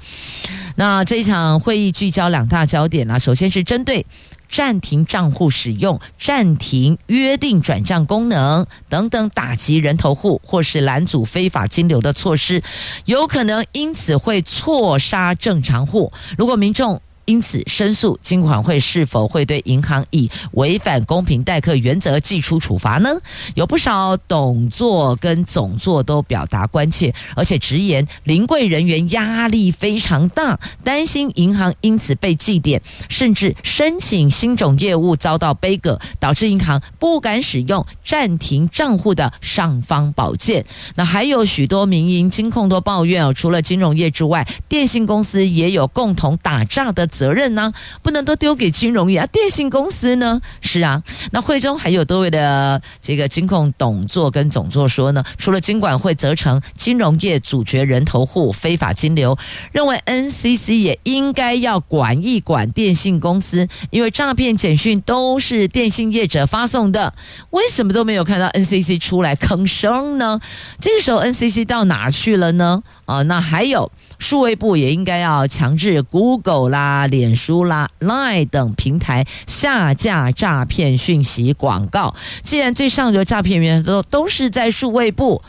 [0.77, 4.05] 那这一场会议聚焦两大焦点啊，首先是针对
[4.51, 12.63] 暂停账户使用、暂停约定转账功能等等，打击人头户或是拦阻非法金流的措施，
[13.07, 16.13] 有可能因此会错杀正常户。
[16.37, 23.11] 如果民众因此，申诉金管会是否会对银行以违反公平待客原则祭出处罚呢？
[23.55, 40.65] 有不少董座跟总座都表达关切，而且直言临柜人员压力非常大，担心银行因此被记点，甚至申请新种业务遭到杯葛，导致银行不敢使用暂停账户的尚方宝剑。
[40.95, 47.07] 那还有许多民营金控都抱怨哦，除了金融业之外，电信公司也有共同打诈的。
[47.19, 50.41] 责任呢，不能都丢给金融业啊，电信公司呢？
[50.61, 51.03] 是啊，
[51.33, 59.37] 那会中还有多位的这个金控董座跟总座说呢，除了金管会责成金融业阻绝人头户非法金流，
[59.73, 67.13] 认为 NCC 也应该要管一管电信公司，因为诈骗简讯都是电信业者发送的，
[67.51, 70.39] 为什么都没有看到 NCC 出来吭声呢？
[70.81, 72.85] 这个时候 NCC 到哪去了呢？
[73.07, 73.91] 啊，那还有。
[74.19, 82.15] 数位部也应该要强制 Google 啦、脸书啦、Line 等平台下架诈骗讯息广告。
[82.43, 85.43] 既然最上游诈骗源都都是在数位部。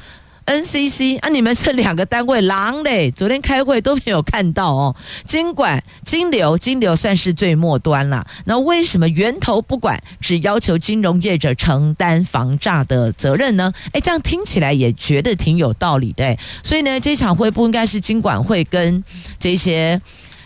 [0.49, 4.95] NCC 啊，你们这两个单位狼嘞，昨天开会都没有看到哦。
[5.23, 8.25] 金管、金流、金流算是最末端了。
[8.45, 13.71] 那为什么源头不管，只要求金融业者承担防诈的责任呢？
[13.91, 16.35] 哎，这样听起来也觉得挺有道理的。
[16.63, 19.03] 所以呢，这场会不应该是金管会跟
[19.38, 20.01] 这些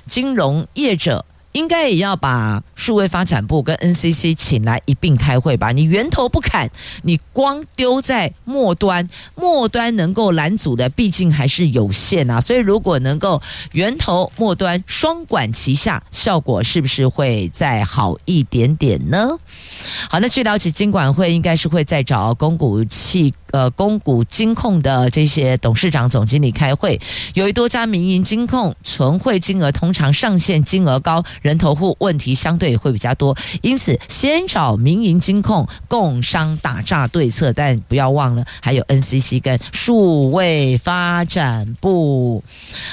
[0.06, 1.24] 金融业者。
[1.54, 5.72] 应该也要把数位发展部跟 NCC 请来一并开会吧？
[5.72, 6.70] 你源头不砍，
[7.04, 12.42] 你光丢在末端，末端能够拦阻的毕竟还是有限啊。
[12.42, 19.30] 所以如果能够源头末端双管齐下，效果是不是会再好一点点呢？
[20.10, 23.34] 好，那据了解，金管会应该是会再找公股器。
[23.54, 27.00] 呃，公股金控的这些董事长、总经理开会，
[27.36, 37.52] 由于多家民营金控存汇金额通常上限金额高，人头户问题相对会比较多，因此先找民营金控共商打诈对策。
[37.52, 42.43] 但不要忘了，还有 NCC 跟数位发展部。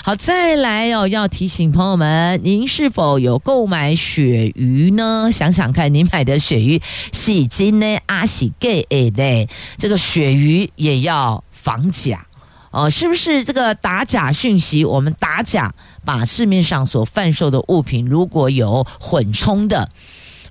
[0.03, 5.31] 好，再来哦，要提醒朋友们，您是否有购买鳕鱼呢？
[5.31, 6.81] 想想看，您买的鳕鱼
[7.13, 9.49] 是金呢，阿是假的？
[9.77, 10.31] 这个鳕。
[10.31, 12.25] 鱼也要防假
[12.71, 14.85] 哦，是不是这个打假讯息？
[14.85, 15.75] 我们打假，
[16.05, 19.89] 把市面上所贩售的物品如果有混充的，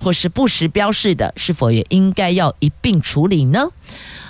[0.00, 3.68] 或是不实标示的，是否也应该要一并处理呢？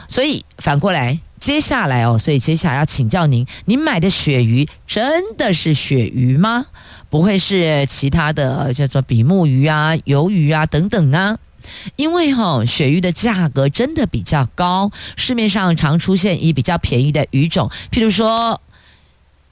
[0.09, 6.67] 所以反过来，接下来哦，所以接下来要请教您，您买的鳕鱼真的是鳕鱼吗？
[7.09, 11.39] 不会是其他的叫做比目鱼啊、鱿鱼啊等等啊？
[11.97, 18.61] 因为哈、鳕鱼的价格真的比较高，市面上常出现以比较便宜的鱼种，譬如说。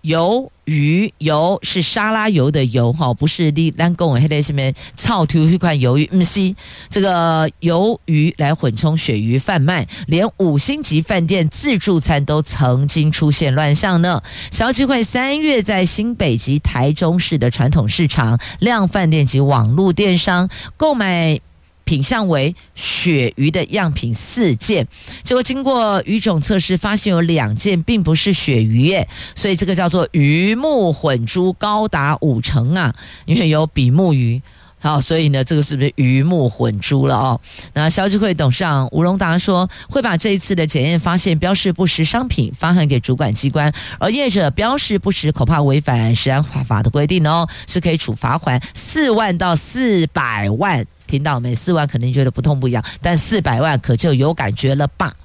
[0.02, 4.62] 鱿鱼油是沙拉油的油哈，不是你咱讲的迄个什么
[4.94, 6.54] 草头一款鱿鱼，不是
[6.88, 14.22] 这个鱿鱼来混充鳕鱼贩卖，连五星级饭店自助餐都曾经出现乱象呢。
[14.50, 21.40] 消基会三月在新北及台中市的传统市场、量贩店及网络电商购买。
[21.88, 24.86] 品相为鳕鱼的样品四件，
[25.22, 32.94] 结果经过鱼种测试，发现有两件并不是鳕鱼耶，所以这个叫做鱼目混珠，高达五成啊！
[33.24, 34.42] 因为有比目鱼，
[34.78, 37.40] 好，所以呢，这个是不是鱼目混珠了哦？
[37.72, 50.86] 那消基会董事长吴荣达说，会把这一次的检验发现标示不实商品发函给主管机关，而业者标示不实，恐怕违反食安法的规定哦，是可以处罚款四万到四百万。
[51.08, 51.52] 听到没？
[51.52, 55.16] 四万肯定觉得不痛不痒，但四百万可就有感觉了吧？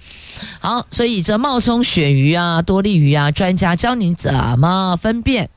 [0.59, 5.51] 好，所以这冒充鳕鱼啊、多利鱼啊，专家教你怎么分辨。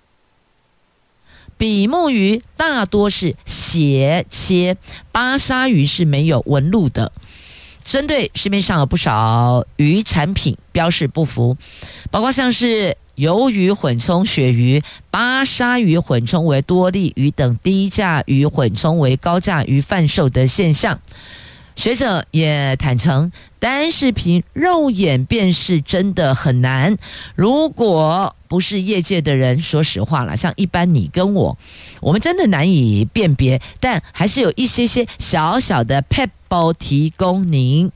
[1.56, 4.76] 比目鱼大多是斜切，
[5.10, 7.10] 巴沙鱼是没有纹路的。
[7.84, 11.56] 针对市面上有不少鱼产品标示不符，
[12.10, 12.96] 包括像是。
[13.16, 21.00] 鱿鱼混充鳕鱼、巴沙鱼混充为多利鱼等低价鱼混充为高价鱼贩售的现象，
[21.74, 26.96] 学者也坦承，单是凭肉眼辨识真的很难。
[27.34, 31.58] 如果不是业界的人，说实话了，像一般你跟我，
[32.00, 33.60] 我们真的难以辨别。
[33.80, 37.90] 但还是有一些些小小的撇步提供您，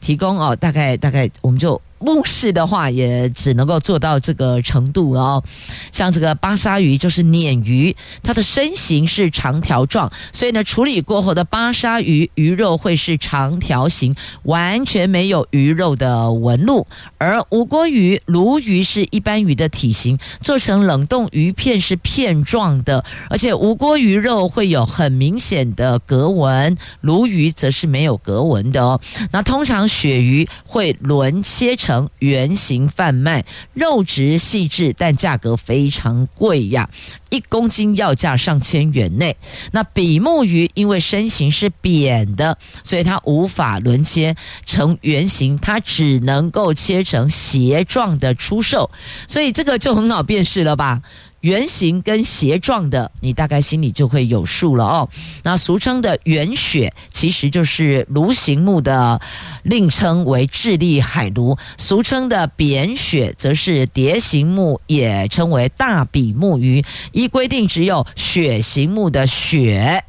[0.00, 1.80] 提供哦，大概大概我们就。
[2.00, 5.42] 目视的话，也只能够做到这个程度哦。
[5.90, 16.86] 像这个巴沙鱼就是鲶鱼，它的身形是长条状，所以呢，处理过后的巴沙鱼鱼肉会是长条形，完全没有鱼肉的纹路。
[17.18, 29.00] 而吴锅鱼、鲈鱼是一般鱼的体型，做成冷冻鱼片是片状的，而且吴锅鱼肉会有很明显的格纹，鲈鱼则是没有格纹的哦。
[29.32, 31.87] 那通常鳕鱼会轮切成。
[31.88, 36.90] 成圆形贩卖，肉质细致，但价格非常贵呀，
[37.30, 39.34] 一公斤要价上千元内。
[39.72, 44.36] 那比目鱼因为身形是扁的，所以它无法轮切
[44.66, 48.90] 成圆形，它只能够切成斜状的出售，
[49.26, 51.00] 所以这个就很好辨识了吧。
[51.40, 55.08] 圆形跟斜状的，你大概心里就会有数了哦。
[55.44, 59.20] 那俗称的圆雪，其实就是鲈形目的，
[59.62, 66.84] 另称为智利海鲈；俗称的扁雪，则是蝶形目，也称为大比目鱼。
[67.12, 70.02] 依规定，只有鳕形目的鳕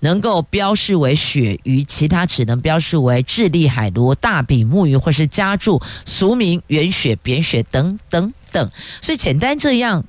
[0.00, 8.70] 能够标示为鳕鱼，其他只能标示为智利海鲈、大比目鱼，或是加注俗名圆鳕、扁鳕等等等。
[9.02, 10.02] 所以简单这样。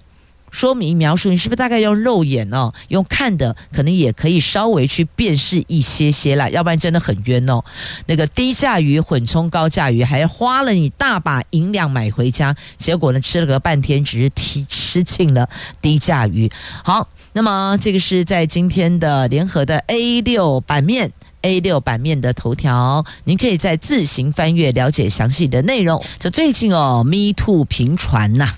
[0.51, 7.63] 说明描述，你是不是大概用肉眼哦，用看的可能也可以稍微去辨识一些些啦，要不然真的很冤哦。
[8.05, 15.47] 那个低价鱼混充高价鱼，还花了你大把银两买回家，结果呢吃了个半天，只是提吃尽了
[15.81, 16.49] 低价鱼。
[16.83, 21.11] 好，那么这个是在今天的联合的 A 六版面。
[21.43, 26.03] A 六版面的头条，您可以再自行翻阅了解详细的内容。
[26.17, 28.55] 这最近哦，Me Too 频传呐。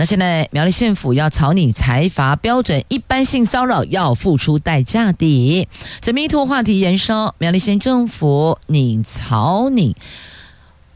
[0.00, 5.68] 那现在苗栗县府要草拟财阀标准，一般性骚扰要付出代价的。
[6.00, 9.94] 这 Me Too 话题延伸，苗栗县政府拟草拟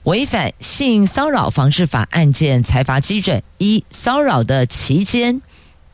[0.05, 5.43] 违反性骚扰防治法案件财阀基准，一骚扰的期间。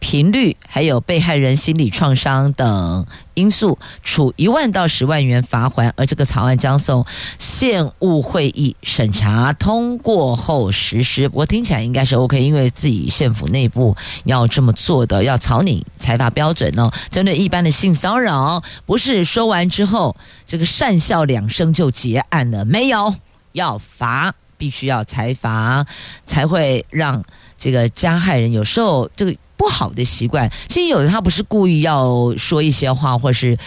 [0.01, 5.93] 频率还有被害人心理创伤等因素，处一万到十万元罚锾。
[5.95, 7.05] 而这个草案将送
[7.39, 11.31] 县务会议审查通过后实施。
[11.33, 13.95] 我听起来应该是 OK，因为自己县府内部
[14.25, 16.91] 要这么做的，要草拟裁罚标准哦。
[17.11, 23.15] 针对一般的性骚扰，不是说完之后这个讪笑两声就结案了，没有，
[23.53, 25.87] 要罚，必须要裁罚，
[26.25, 27.23] 才会让
[27.59, 29.37] 这个加害人有时候这个。
[29.61, 33.59] 不好的习惯，其实有的他不是故意要说一些话，或是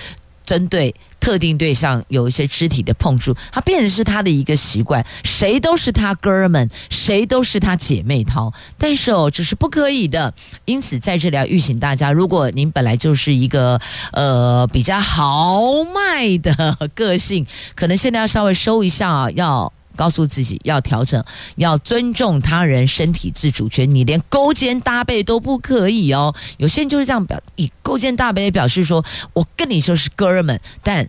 [0.43, 10.33] 针对特定对象有一些肢体的碰触，它变成是他的一个习惯，谁都是他哥们，谁都是他姐妹淘，但是哦，这是不可以的。
[10.65, 13.79] 因此，在这里要预警大家，如果您本来就是一个
[14.13, 15.61] 呃比较豪
[15.93, 19.71] 迈的个性，可能现在要稍微收一下啊，要。
[19.95, 21.23] 告诉自己要调整，
[21.55, 26.33] 要尊重他人身体自主权，你连勾肩搭背都不可以哦。
[26.57, 31.07] 有些人就是这样表，以勾肩搭背表示说我跟你就是哥们，但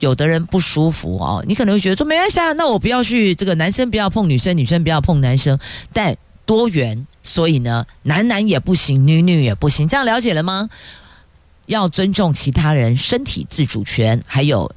[0.00, 1.44] 有的人不舒服哦。
[1.46, 5.58] 你可能会觉得说没关系啊，那我不要去这个男生不要碰女生，女生不要碰男生，
[5.92, 6.16] 但
[6.46, 10.68] 多元，所以呢，男男也不行，女女也不行，这样了解了吗？
[11.66, 14.70] 要尊重其他人身体自主权，还有。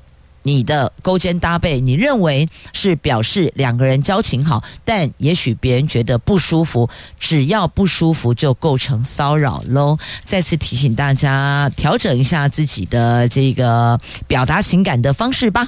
[0.44, 9.98] 你的勾肩搭背，你认为是表示两个人交情好，但也许别人觉得不舒服，只要不舒服就构成骚扰喽。
[10.24, 15.68] 再次提醒大家，调整一下自己的这个表达情感的方式吧。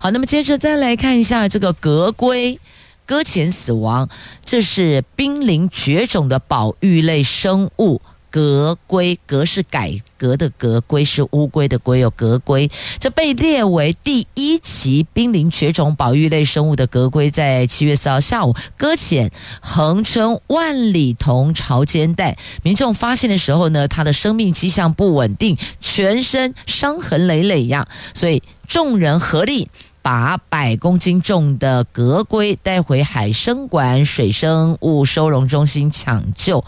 [0.00, 2.58] 好，那么接着再来看一下这个格龟
[3.06, 4.08] 搁浅死亡，
[4.44, 8.02] 这是濒临绝种的保育类生物。
[8.30, 12.70] 格龟，格是改革的格，龟是乌龟的龟，有格龟。
[12.98, 22.36] 这被列为第一期濒临绝种保育类生物的格龟，在七月四号下午搁浅横春万里同潮间带。
[22.62, 29.68] 民众发现的时候呢，它的生命迹象不稳定，全身伤痕累累一样，所以众人合力
[30.02, 36.64] 把百公斤重的格龟带回海生馆水生物收容中心抢救。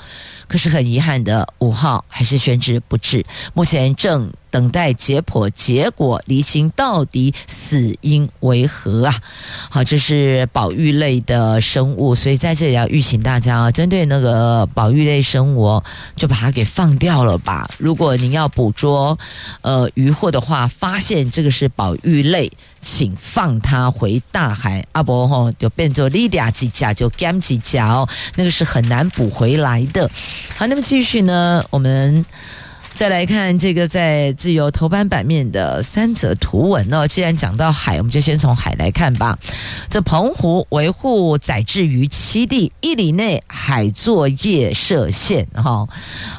[0.49, 3.25] 可是很遗憾的，五号还是宣之不治，
[3.55, 9.15] 目前正等待解剖结果，厘清到底死因为何啊？
[9.71, 15.83] 好，这是保育类的生物，所以在这里要预请大家啊，针对那个保育类生物，
[16.17, 17.69] 就把它给放掉了吧。
[17.79, 19.19] 如果您要捕捉
[19.63, 22.51] 呃鱼获的话，发现这个是保育类，
[22.83, 24.85] 请放它回大海。
[24.93, 30.11] 阿伯吼就变作利亚几甲就干几甲哦，那个是很难补回来的。
[30.57, 32.25] 好，那么继续呢，我们。
[33.01, 37.09] 再来看这个在自由头版版面的三则图文哦。
[37.09, 39.39] 既然讲到海，我们就先从海来看吧。
[39.89, 45.89] 这澎湖维护载置鱼栖地一里内海作业设限哈。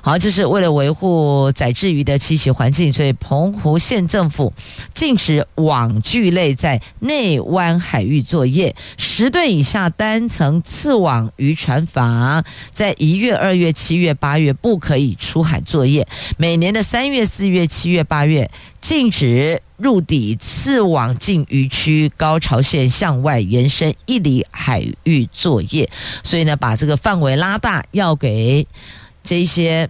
[0.04, 4.54] 好，这是为了维护载置鱼的栖息环境，所以澎湖县政府
[4.94, 8.76] 禁止网具类在内湾海域作业。
[9.00, 16.08] 十吨以下单层刺网渔船筏在一月、二月、七月、八月不可以出海作业。
[16.38, 25.90] 每每年的三月、四月、七月、八月，禁止入底刺网进渔区高潮线向外延伸一里海域作业。
[26.24, 28.68] 所以呢，把这个范围拉大，要给
[29.24, 29.90] 这些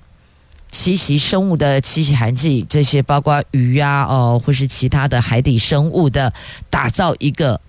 [0.72, 6.32] 栖息生物的栖息环境，这些包括鱼啊，哦，或是其他的海底生物的，
[6.70, 7.60] 打造一个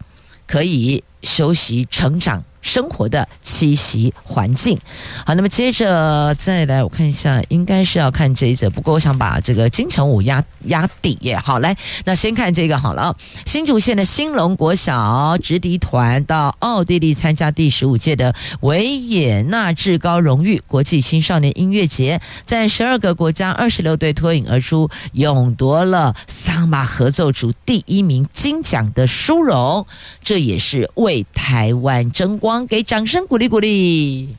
[0.46, 2.42] 可以休息、成长。
[2.62, 4.78] 生活的栖息环境，
[5.26, 11.36] 好，那么接着再来，我看一下，应该是要看这一则，不过我想把这个金城武压压底耶。
[11.36, 13.16] 好，来，那先看这个好了。
[13.44, 29.84] 新竹县的兴隆国小直笛团到奥地利参加第十五届的维也纳至高荣誉国际青少年音乐节，在十二个国家二十六队脱颖而出，勇夺了桑巴合奏组第一名金奖的殊荣，
[30.22, 32.66] 这也是为为台湾争光。
[32.66, 34.34] 给掌声鼓励鼓励。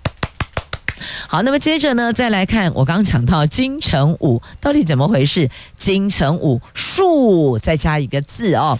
[1.28, 5.49] 好，那么接着呢，再来看我刚刚讲到金城武到底怎么回事？
[5.78, 8.80] 金城武术再加一个字哦。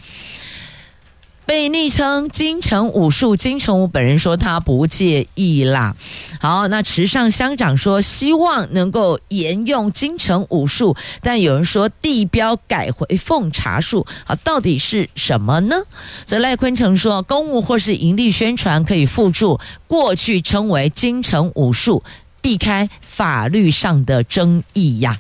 [1.46, 5.96] 被昵称金城武术，金城武本人说他不介意啦。
[6.40, 15.76] 好，那池上乡长说希望能够沿用金城武术，但有人说地标改回奉茶树，好，到底是什么呢？
[16.24, 22.04] 则赖坤成说公务或是盈利宣传可以附注过去称为金城武术，
[22.42, 25.20] 避开法律上的争议呀。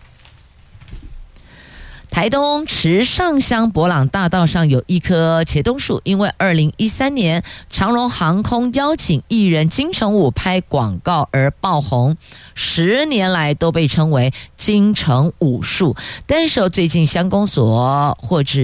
[2.13, 12.15] 台东池上乡博朗大道上有一棵茄冬树，因为二零一三年长荣航空邀请艺人金城武拍广告而爆红，
[12.53, 15.95] 十年来都被称为金城武树。
[16.27, 18.61] 但是最近乡公所或者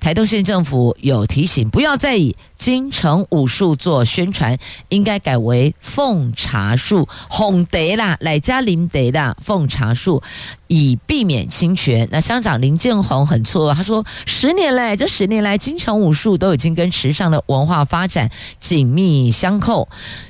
[0.00, 4.58] 台东县政府有提醒，不要再以金城武树做宣传，
[4.88, 10.20] 应该改为奉茶树红德啦，来加林得啦，奉茶树。
[10.72, 12.08] 以避免侵权。
[12.10, 19.86] 那乡长林建宏很错，他说：十年来，这十年来，金城武术都已经跟池上的文化发展紧密相扣，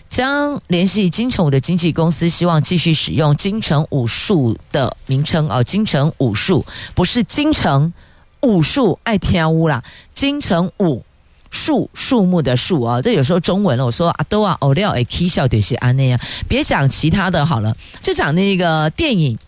[0.09, 5.63] 将联系金城武的经纪公司，希望继续使用金城武术的名称哦。
[5.63, 7.93] 金城武术不是金城
[8.41, 9.81] 武术爱跳舞啦，
[10.13, 11.05] 金城武
[11.51, 16.19] 树树木的树啊，这有时候中文了，我说啊都啊偶料诶，K 笑对是安那样，
[16.49, 19.39] 别讲其他的好了，就讲那个电影，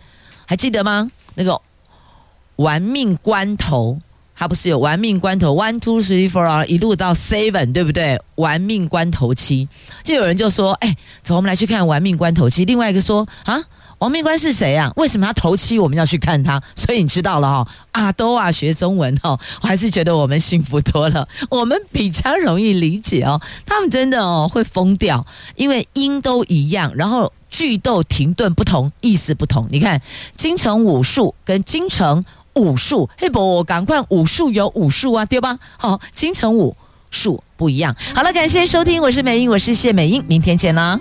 [0.46, 1.10] 还记得吗？
[1.34, 1.60] 那个
[2.56, 3.98] 玩命关头。
[4.36, 8.20] 他不是有玩命关头 one two three four 一路到 seven 对不对？
[8.34, 9.68] 玩命关头七，
[10.02, 13.62] 就有人就说：“哎，走，我们来去看玩命关头七。”另外一个说：“啊，
[14.04, 14.92] 王命关是谁啊？
[14.96, 15.78] 为什么他头七？
[15.78, 23.40] 我们要去看他？”所以你知道了哈、哦，啊，都啊学中文、哦，我还是觉得我们幸福多了，我们比较容易理解哦。
[23.64, 25.24] 他们真的哦会疯掉，
[25.56, 29.66] 因为音都一样，然后句读停顿不同，意思不同。
[29.70, 30.02] 你看
[30.36, 32.22] 京城武术跟京城。
[32.56, 35.58] 武术，嘿不，赶快武术有武术啊，对吧？
[35.76, 36.76] 好，京城武
[37.10, 37.96] 术不一样。
[38.14, 41.00] 好了，感谢收听，我是美英，我是谢美英，明天见啦。